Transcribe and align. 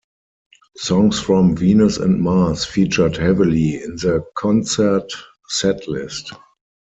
Songs 0.77 1.19
from 1.19 1.55
"Venus 1.55 1.97
and 1.99 2.19
Mars" 2.23 2.65
featured 2.65 3.17
heavily 3.17 3.75
in 3.83 3.97
the 3.97 4.25
concert 4.33 5.13
setlist. 5.55 6.35